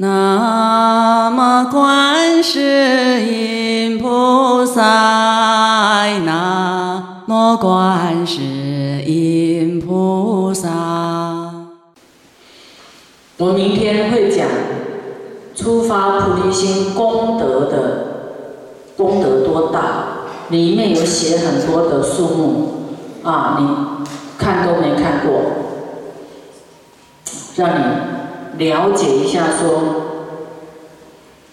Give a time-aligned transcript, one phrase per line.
[0.00, 4.80] 南无观世音菩萨，
[6.24, 10.68] 南无观世音菩萨。
[13.38, 14.46] 我明天会讲
[15.56, 18.06] 出发菩提心功德的
[18.96, 19.80] 功德多大，
[20.50, 22.94] 里面有写很多的数目
[23.24, 24.06] 啊，你
[24.38, 25.40] 看都没看过，
[27.56, 27.82] 让你
[28.58, 29.82] 了解一下说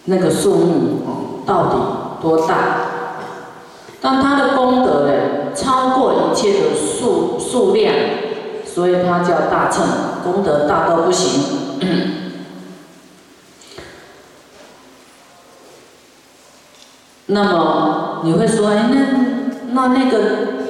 [0.05, 1.77] 那个数目到底
[2.21, 2.55] 多大。
[4.01, 5.13] 但它的功德呢，
[5.55, 7.95] 超过一切的数数量，
[8.63, 9.83] 所以它叫大乘，
[10.23, 11.79] 功德大到不行。
[17.27, 18.97] 那么你会说，哎，那
[19.71, 20.19] 那那个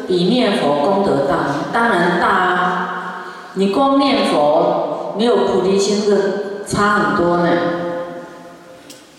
[0.07, 1.35] 比念佛功德大？
[1.73, 3.25] 当然大啊！
[3.55, 7.49] 你光念佛没有菩提心，这差很多呢。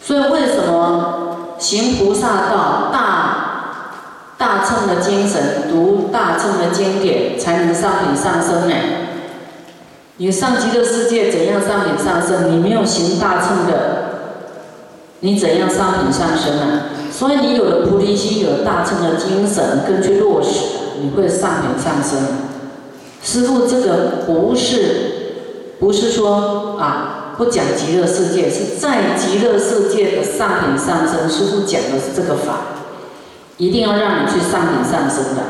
[0.02, 3.36] 所以为什么行菩萨道、大
[4.38, 8.74] 大乘的精神、读大乘的经典，才能上品上升呢？
[10.18, 12.52] 你上极乐世界怎样上品上升？
[12.52, 13.72] 你没有行大乘的，
[15.20, 16.82] 你怎样上品上升呢？
[17.10, 20.60] 所以你有了菩提心，有了大乘的精神，跟去落实，
[21.00, 22.18] 你会上品上升。
[23.22, 25.25] 师父，这个不是，
[25.78, 31.28] 不是说啊，不讲极乐世界，是在极乐世界的上品上升。
[31.28, 32.58] 师父讲的是这个法，
[33.58, 35.42] 一定要让你去上品上升的。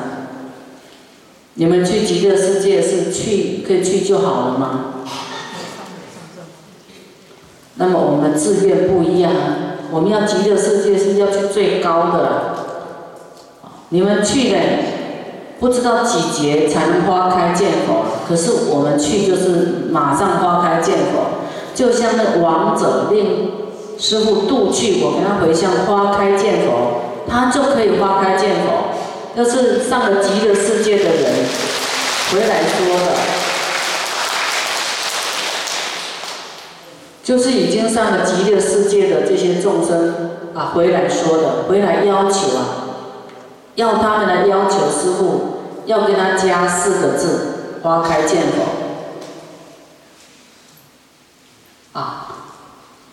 [1.54, 4.94] 你们去极乐世界是去可以去就好了吗？
[7.76, 9.32] 那么我们志愿不一样。
[9.92, 12.56] 我们要极乐世界是要去最高的，
[13.90, 14.58] 你们去的，
[15.58, 21.40] 不知道几劫才能花开见佛，可是我们去就是马上花开见佛，
[21.74, 23.50] 就像那王者令
[23.98, 28.94] 师傅渡去，我跟他回向花开见佛，他就可以花开见佛。
[29.34, 31.34] 要是上了极乐世界的人
[32.32, 33.12] 回来说的。
[37.22, 42.86] 就是已经上了极乐世界的这些众生啊，回来说的，回来要求啊，
[43.74, 45.55] 要他们来要求师傅，
[45.86, 48.62] 要跟他加四个字：花开见佛。
[51.98, 52.36] 啊，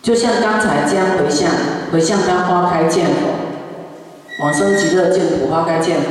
[0.02, 1.50] 就像刚才这样回向，
[1.90, 6.10] 回向他花开见佛，往生极乐净土花开见佛，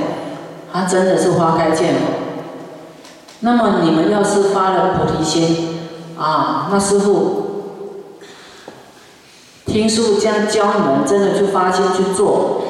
[0.72, 2.02] 他真的是花开见佛。
[3.42, 5.78] 那么你们要是发了菩提心
[6.18, 7.42] 啊，那师傅。
[9.66, 12.62] 听师傅这样教你们，真的去发心去做，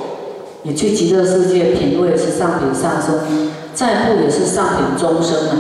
[0.62, 5.58] 你去极乐世界品位是上品上升，再不也是上品中生啊！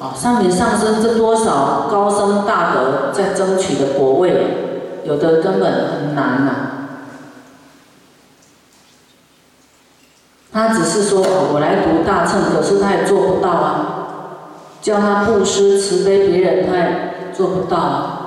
[0.00, 6.70] 啊，上品上升这多少高僧大德在争取的果位，有的根本很难呐。
[10.52, 11.20] 他只是说
[11.52, 13.90] 我来读大乘，可是他也做不到啊。
[14.80, 18.20] 叫他布施慈悲别人，他也做不到啊。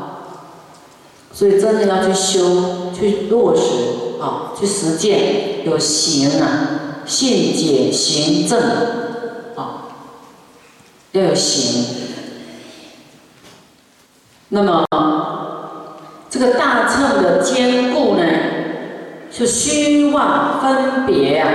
[1.32, 8.60] 所以真的要去修，去落实啊，去实践，有行啊，信解行正
[9.56, 9.88] 啊，
[11.14, 11.86] 要有行。
[14.50, 14.86] 那么
[16.30, 18.24] 这个大乘的坚固呢，
[19.32, 21.50] 是虚妄分别啊，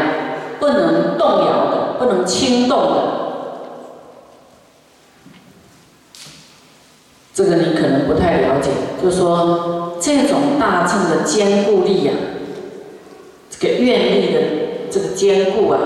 [0.58, 3.02] 不能动摇的，不能轻动的。
[7.34, 8.70] 这个你可能不太了解，
[9.02, 12.12] 就是说这种大乘的坚固力呀，
[13.50, 14.40] 这个愿力的
[14.92, 15.78] 这个坚固啊，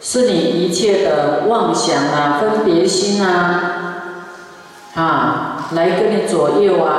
[0.00, 3.62] 是你一切的妄想啊、分别心啊，
[4.94, 6.92] 啊，来跟你左右啊，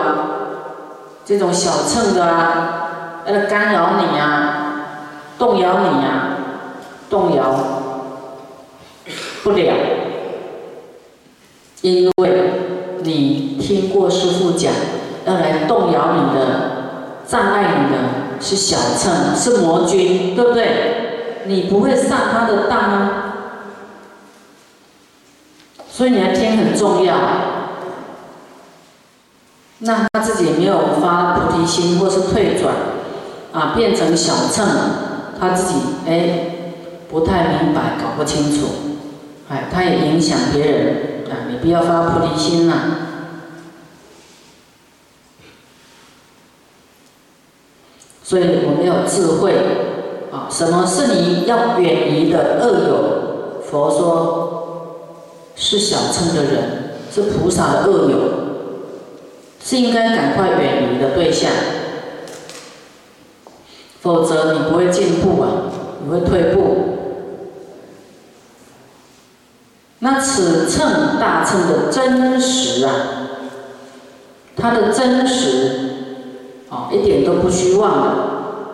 [1.23, 4.81] 这种小秤的啊，来干扰你啊，
[5.37, 6.37] 动摇你啊，
[7.09, 7.43] 动摇
[9.43, 9.73] 不了，
[11.81, 12.51] 因为。
[13.03, 14.73] 你听过师傅讲，
[15.23, 16.41] 要来动摇你的、
[17.25, 17.97] 障碍你的，
[18.39, 21.44] 是小乘，是魔君，对不对？
[21.45, 23.24] 你不会上他的当啊。
[25.89, 27.16] 所以你要听很重要。
[29.80, 32.74] 那他自己没有发菩提心，或是退转，
[33.54, 34.66] 啊，变成小乘，
[35.39, 36.39] 他自己哎
[37.10, 38.68] 不太明白，搞不清楚，
[39.50, 40.95] 哎，他也影响别人。
[41.30, 42.75] 啊，你不要发菩提心了！
[48.27, 49.56] 所以我们要智慧
[50.33, 53.62] 啊，什么是你要远离的恶友？
[53.63, 54.97] 佛说，
[55.56, 58.18] 是小乘的人，是菩萨的恶友，
[59.63, 61.12] 是应该赶快远离的。
[61.12, 61.50] 对象，
[64.01, 65.47] 否则你不会进步啊，
[66.03, 66.75] 你会退步。
[70.00, 72.91] 那此称大乘的真实啊，
[74.57, 75.87] 它的真实
[76.69, 78.13] 啊，一点都不虚妄的，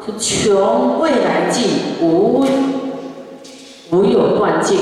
[0.05, 1.63] 是穷未来尽，
[2.01, 2.45] 无
[3.91, 4.79] 无有断尽，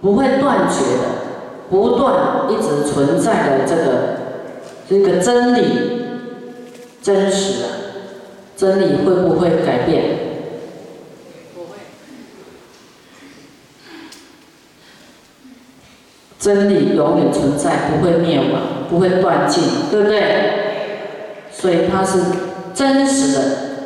[0.00, 1.04] 不会断绝的，
[1.70, 4.16] 不断一直存在的这个
[4.88, 5.62] 这个真理，
[7.00, 7.68] 真实啊，
[8.56, 10.18] 真理会不会改变？
[16.40, 20.59] 真理永远存在，不会灭亡，不会断尽，对不对？
[21.60, 22.18] 所以它是
[22.74, 23.40] 真实的。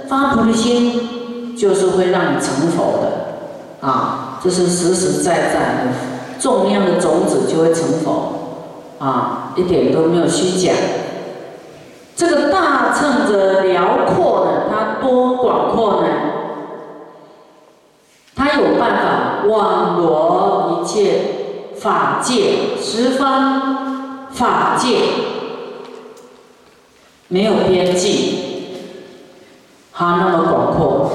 [0.09, 8.33] 发菩提心就是会让你成佛的，啊，这是实实在在的，种样的种子就会成佛，
[8.99, 10.73] 啊，一点都没有虚假。
[12.15, 16.09] 这个大乘的辽阔呢，它多广阔呢？
[18.37, 21.41] 它有办法网罗一切。
[21.77, 24.97] 法界十方法界
[27.29, 28.39] 没有边际，
[29.93, 31.11] 它那么广阔，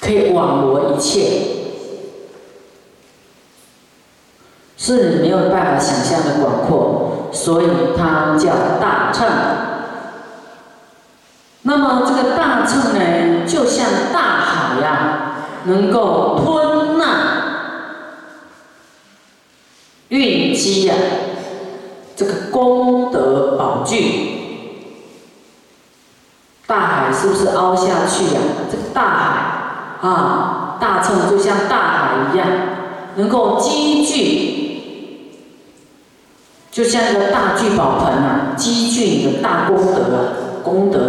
[0.00, 1.42] 可以网罗一切，
[4.76, 7.66] 是你没有办法想象的广阔，所以
[7.96, 9.28] 它叫大乘。
[11.62, 15.16] 那么这个大乘呢，就像大海呀。
[15.64, 17.04] 能够吞纳、
[20.08, 20.94] 蕴积呀，
[22.20, 23.96] 这个功德宝具，
[26.66, 28.40] 大海是不是凹下去呀？
[28.70, 32.46] 这个大海啊，大乘就像大海一样，
[33.16, 35.30] 能够积聚，
[36.70, 40.20] 就像一个大聚宝盆啊，积聚你的大功德啊，
[40.62, 41.00] 功德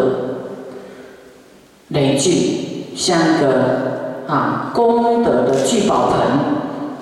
[1.90, 3.92] 累聚，像一个。
[4.28, 6.22] 啊，功德的聚宝盆，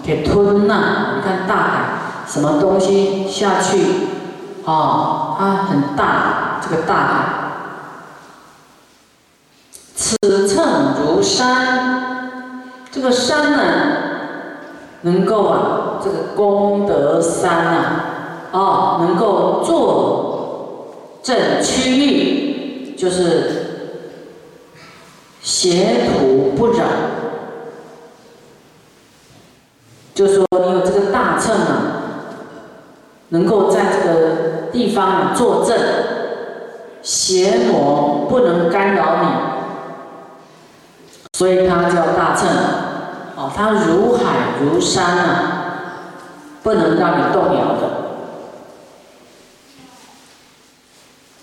[0.03, 1.17] 给吞纳。
[1.17, 1.98] 你看大海，
[2.31, 3.81] 什么东西下去，
[4.63, 7.25] 啊，它很大，这个大海。
[9.95, 13.59] 此称如山，这个山呢，
[15.01, 18.05] 能够啊，这个功德山啊，
[18.51, 24.05] 啊，能够坐镇区域，就是
[25.41, 26.87] 邪土不染。
[30.13, 30.45] 就说，
[33.29, 35.77] 能够在这个地方坐镇，
[37.01, 39.27] 邪魔不能干扰你，
[41.37, 42.47] 所以它叫大乘。
[43.35, 46.13] 哦，它如海如山啊，
[46.61, 47.81] 不能让你动摇的。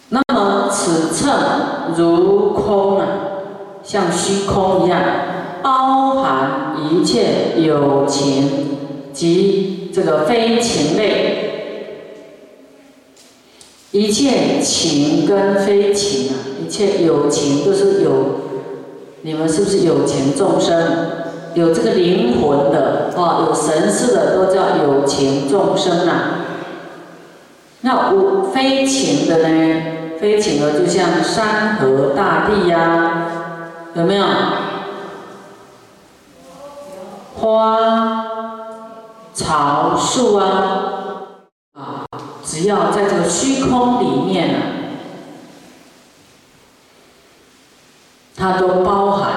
[0.09, 3.07] 那么此乘如空啊，
[3.83, 5.01] 像虚空一样。
[5.63, 11.56] 包含一切有情及这个非情类，
[13.93, 18.13] 一切情跟非情啊，一切有情都是有，
[19.23, 21.25] 你们是不是有情众生？
[21.55, 26.45] 有这个灵魂的啊，有神识的都叫有情众生啊。
[27.81, 29.83] 那无非情的呢？
[30.21, 33.29] 非情的就像山河大地呀，
[33.95, 34.25] 有没有？
[37.39, 38.27] 花
[39.33, 40.96] 草树，啊，
[42.57, 44.59] 只要在这个虚空里面呢，
[48.35, 49.31] 它都包含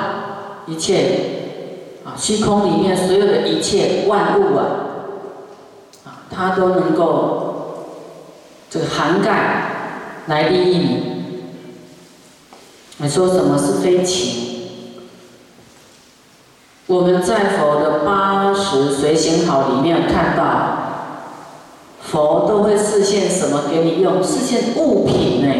[0.68, 4.66] 一切啊，虚空里面所有的一切万物啊，
[6.06, 7.90] 啊，它都能够
[8.70, 11.04] 这个涵盖来利益你。
[13.00, 14.48] 你说什么是非情？
[16.88, 20.79] 我们在佛的八十随行好里面看到，
[22.12, 24.24] 佛都会示现什么给你用？
[24.24, 25.54] 示现物品呢？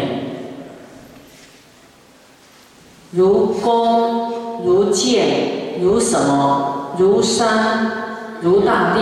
[3.12, 6.96] 如弓，如箭，如什么？
[6.98, 7.90] 如山，
[8.40, 9.00] 如大地。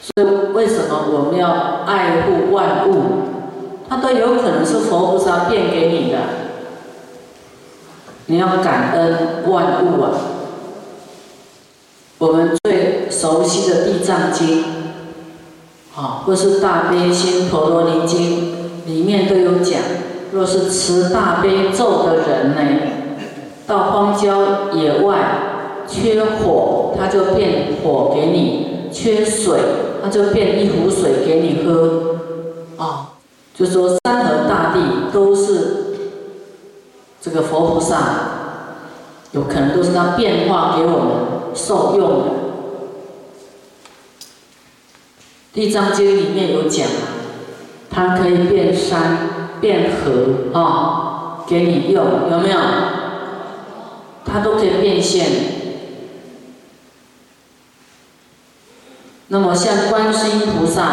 [0.00, 3.02] 所以为什么我们要爱护万物？
[3.88, 6.18] 它都有可能是佛菩萨变给你的。
[8.26, 10.10] 你要感恩万物啊！
[12.18, 14.62] 我们最熟悉的《地藏经》，
[15.94, 18.54] 啊，或是《大悲心陀罗尼经》，
[18.86, 19.78] 里面都有讲：
[20.32, 22.62] 若是持大悲咒的人呢，
[23.66, 29.58] 到荒郊野外缺火，他就变火给你；缺水，
[30.02, 32.16] 他就变一壶水给你喝。
[32.78, 33.08] 啊
[33.54, 34.80] 就说山河大地
[35.12, 35.98] 都是
[37.20, 37.96] 这个佛菩萨，
[39.32, 42.24] 有可能都是他变化给我们受用的。
[45.52, 46.86] 地藏经里面有讲，
[47.90, 52.58] 它可以变山变河啊，给你用，有没有？
[54.24, 55.26] 它都可以变现。
[59.28, 60.84] 那么像观世音菩萨，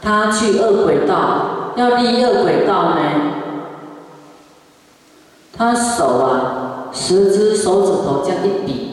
[0.00, 3.00] 他去恶鬼道，要立恶鬼道呢，
[5.56, 8.90] 他手啊，十只手指头这样一比，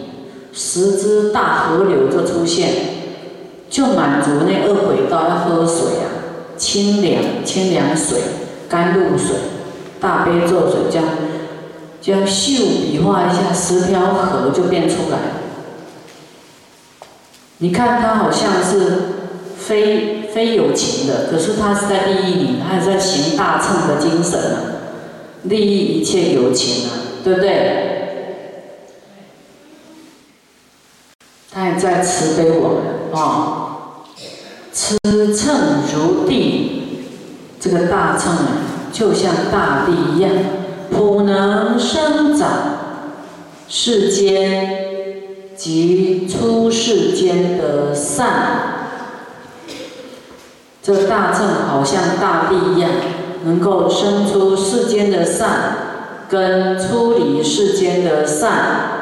[0.53, 2.98] 十只大河流就出现，
[3.69, 6.09] 就满足那恶鬼道要喝水啊，
[6.57, 8.19] 清凉清凉水、
[8.67, 9.35] 甘露水、
[9.99, 11.05] 大悲咒水，这样
[12.01, 15.17] 这样秀比划一下，十条河就变出来。
[17.59, 18.93] 你看他好像是
[19.57, 24.61] 非非有情的，可是他是在利益你，他是在行大乘的精神啊，
[25.43, 26.91] 利益一切有情啊，
[27.23, 27.85] 对不对？
[31.51, 33.95] 他也在慈悲我们啊，
[34.71, 34.97] 此
[35.35, 35.55] 秤
[35.93, 37.05] 如地，
[37.59, 38.47] 这个大秤啊，
[38.91, 40.31] 就像大地一样，
[40.91, 42.49] 普能生长
[43.67, 44.87] 世间。
[45.59, 48.27] 及出世间的善，
[50.81, 52.89] 这大秤好像大地一样，
[53.43, 55.49] 能够生出世间的善，
[56.29, 58.98] 跟出离世间的善。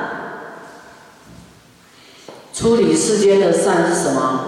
[2.58, 4.40] 处理世间的善是什么？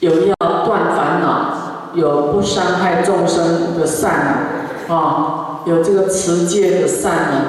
[0.00, 7.42] 有要断烦恼，有不伤害众生的善啊，有这个持戒的善呢。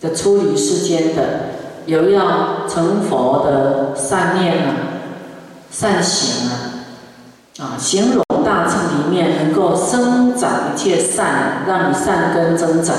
[0.00, 1.22] 的处理世间的，
[1.86, 4.74] 有要成佛的善念啊，
[5.70, 6.52] 善行啊，
[7.60, 12.96] 啊，形容大乘里面能够生长一切善，让你善根增长，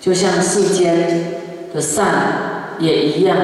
[0.00, 1.40] 就像世间
[1.72, 3.36] 的善也一样，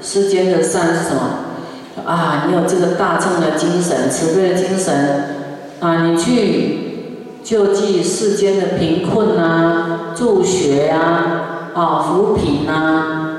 [0.00, 2.04] 世间的善是什么？
[2.04, 5.24] 啊，你有这个大乘的精神，慈悲的精神，
[5.80, 6.78] 啊，你去
[7.42, 11.44] 救济世间的贫困啊，助学啊。
[11.74, 13.36] 啊，扶贫呐，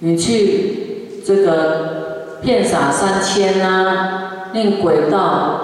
[0.00, 5.60] 你去这个遍洒三千呐，令鬼道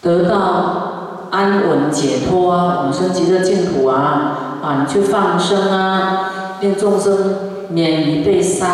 [0.00, 8.68] 得到安稳解脱啊，永生极乐净土啊，啊，你去放生啊，令众生免于被杀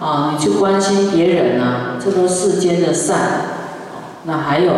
[0.00, 3.18] 啊，你去关心别人啊，这都世间的善。
[4.24, 4.72] 那还有。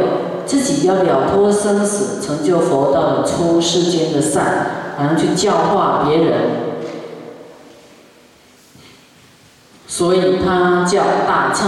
[0.47, 4.67] 自己要了脱生死，成就佛道的出世间的善，
[4.99, 6.35] 然后去教化别人，
[9.87, 11.67] 所以它叫大乘。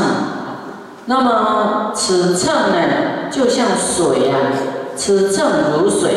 [1.07, 4.37] 那么此乘呢，就像水呀，
[4.95, 6.11] 此乘如水，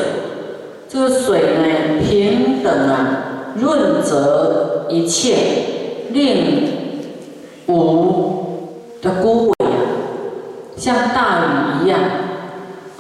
[0.92, 5.36] 这个水呢，平等啊，润泽一切，
[6.10, 6.64] 令
[7.68, 9.70] 无的枯萎啊，
[10.76, 12.00] 像大雨一样。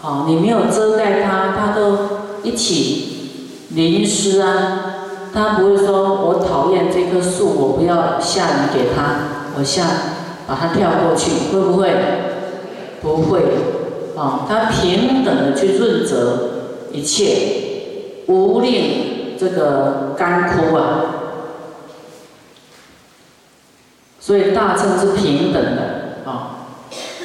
[0.03, 1.97] 哦，你没有遮盖它，它都
[2.43, 4.95] 一起淋湿啊。
[5.33, 9.83] 它不会说我讨厌这棵树，我不要下雨给它，我下
[10.47, 11.91] 把它跳过去，会不会？
[13.01, 13.39] 不会。
[14.15, 16.49] 哦，它平等的去润泽
[16.91, 17.68] 一切，
[18.29, 20.83] 无令这个干枯啊。
[24.19, 25.81] 所以大乘是平等的
[26.29, 26.67] 啊，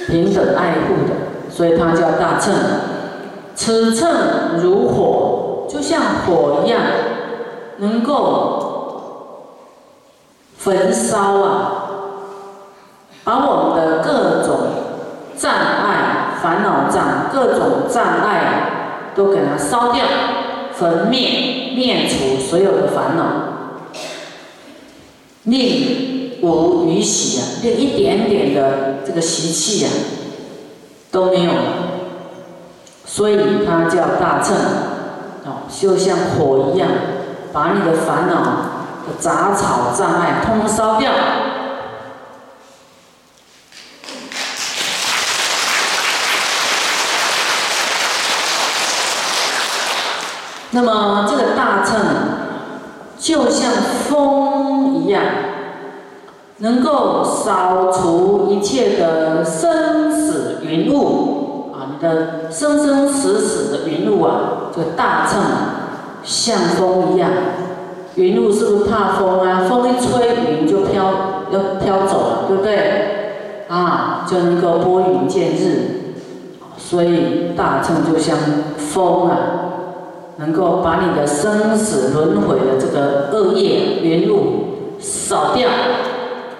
[0.07, 1.51] 平等爱护的。
[1.51, 2.55] 所以它叫大乘，
[3.55, 6.81] 此乘如火，就像火一样，
[7.77, 9.53] 能够
[10.57, 11.73] 焚烧啊，
[13.23, 14.57] 把我们的各种
[15.37, 20.05] 障碍、烦恼障、各种障碍都给它烧掉、
[20.77, 23.23] 焚灭、灭除所有的烦恼，
[25.45, 29.91] 令无余喜啊，令一点点的这个习气呀。
[31.11, 31.53] 都没有，
[33.07, 34.57] 所以它叫大乘，
[35.45, 36.89] 哦，就像火一样，
[37.53, 41.13] 把你的烦恼杂草障碍通通烧掉。
[50.75, 52.01] 那么这个大乘
[53.17, 55.23] 就像风一样，
[56.59, 60.57] 能够扫除一切的生死。
[60.63, 65.41] 云雾啊，你的生生死死的云雾啊，这个大乘
[66.25, 67.31] 像风一样，
[68.17, 69.67] 云雾是不是怕风啊？
[69.69, 71.05] 风一吹，云就飘
[71.53, 73.67] 要飘走了，对不对？
[73.69, 76.15] 啊，就能够拨云见日，
[76.77, 78.37] 所以大乘就像
[78.77, 79.37] 风啊，
[80.37, 85.69] 能够把你的生死轮回的这个恶业云雾扫掉。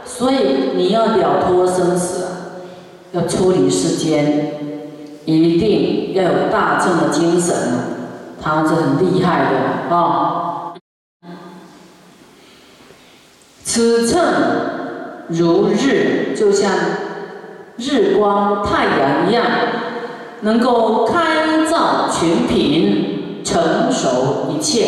[0.05, 2.27] 所以你要了脱生死，
[3.13, 4.53] 要出离世间，
[5.25, 7.57] 一定要有大正的精神，
[8.41, 10.75] 他是很厉害的啊。
[13.65, 14.23] 此乘
[15.29, 16.71] 如日，就像
[17.77, 19.45] 日光、太阳一样，
[20.43, 23.14] 能够开照群品，
[23.45, 24.87] 成熟一切，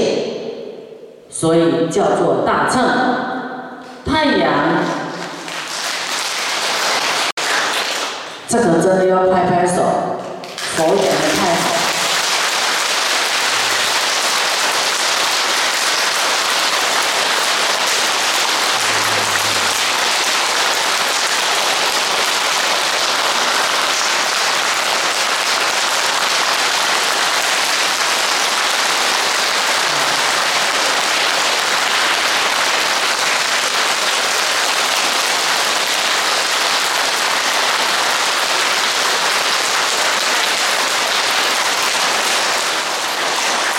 [1.31, 2.83] 所以叫做大秤。
[4.05, 4.51] 太阳，
[8.49, 9.83] 这个真的要拍拍手，
[10.77, 11.03] 佛讲的
[11.37, 11.76] 太好。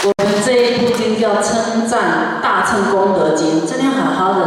[0.08, 4.46] 我们这一部经叫称赞大乘功德经，真的好好的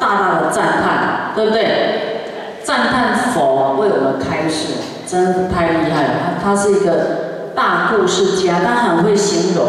[0.00, 2.62] 大大的赞叹，对不对？
[2.62, 4.68] 赞叹佛为我们开示，
[5.06, 6.10] 真太厉害了。
[6.42, 9.66] 他是一个大故事家，他很会形容，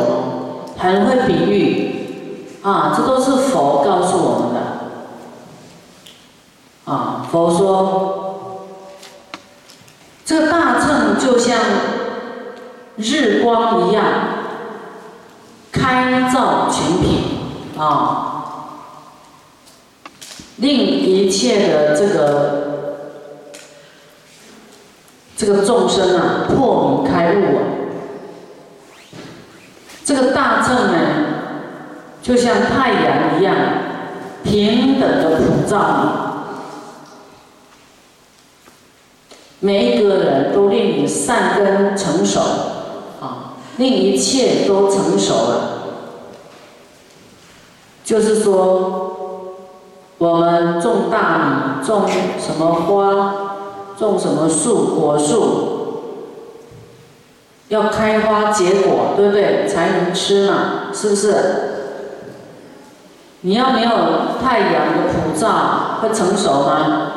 [0.77, 4.59] 很会比喻，啊，这都是佛告诉我们的。
[6.85, 8.61] 啊，佛说，
[10.23, 11.57] 这个大乘就像
[12.95, 14.03] 日光一样。
[15.75, 17.23] 开造群品
[17.77, 18.45] 啊，
[20.55, 22.97] 令一切的这个
[25.35, 27.61] 这个众生啊破迷开悟啊，
[30.05, 30.97] 这个大正呢，
[32.21, 33.55] 就像太阳一样
[34.43, 35.75] 平等的普照，
[39.59, 42.41] 每一个人都令你善根成熟。
[43.77, 45.69] 令一切都成熟了，
[48.03, 49.55] 就是说，
[50.17, 52.03] 我们种大米，种
[52.39, 53.33] 什么花，
[53.99, 56.03] 种什么树，果树，
[57.67, 59.67] 要开花结果，对不对？
[59.67, 61.35] 才能吃嘛，是不是？
[63.41, 63.89] 你要没有
[64.41, 67.11] 太阳的普照，会成熟吗？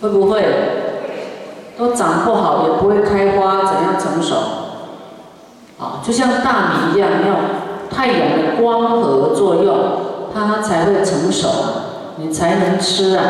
[0.00, 0.44] 会不会？
[1.78, 4.34] 都长不好，也不会开花，怎样成熟？
[5.78, 7.36] 啊，就像大米一样，要
[7.94, 9.76] 太阳的光合作用，
[10.34, 11.48] 它才会成熟，
[12.16, 13.24] 你才能吃啊。